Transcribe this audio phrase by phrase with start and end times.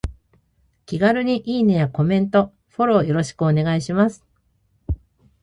[0.87, 4.25] 気軽にいいねやコメント、フォローよろしくお願いします。